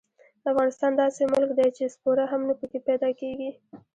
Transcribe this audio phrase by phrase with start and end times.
[0.51, 3.51] افغانستان داسې ملک دې چې سپوره هم نه پکې پیدا کېږي.